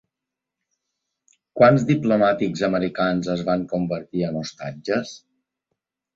[1.59, 5.15] Quants diplomàtics americans es van convertir en ostatges?